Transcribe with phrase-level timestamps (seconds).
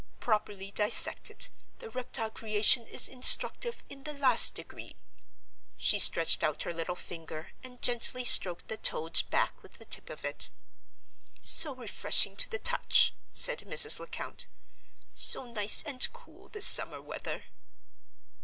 [0.19, 4.95] Properly dissected, the reptile creation is instructive in the last degree."
[5.77, 10.09] She stretched out her little finger, and gently stroked the toad's back with the tip
[10.09, 10.49] of it.
[11.39, 13.99] "So refreshing to the touch," said Mrs.
[13.99, 17.43] Lecount—"so nice and cool this summer weather!"